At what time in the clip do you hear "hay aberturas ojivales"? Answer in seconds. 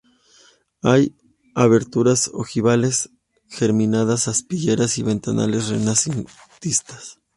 0.81-3.11